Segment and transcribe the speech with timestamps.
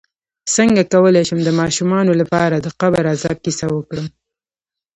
[0.55, 4.07] څنګه کولی شم د ماشومانو لپاره د قبر عذاب کیسه وکړم